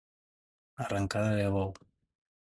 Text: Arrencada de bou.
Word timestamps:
Arrencada 0.85 1.31
de 1.39 1.47
bou. 1.57 1.71